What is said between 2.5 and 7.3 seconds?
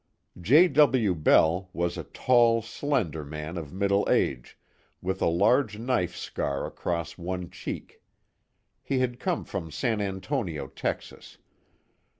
slender man of middle age, with a large knife scar across